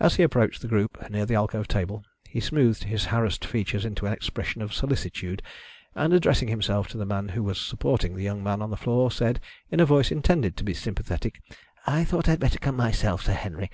[0.00, 4.06] As he approached the group near the alcove table he smoothed his harassed features into
[4.06, 5.42] an expression of solicitude,
[5.94, 9.10] and, addressing himself to the man who was supporting the young man on the floor,
[9.10, 11.42] said, in a voice intended to be sympathetic,
[11.86, 13.70] "I thought I had better come myself, Sir Henry.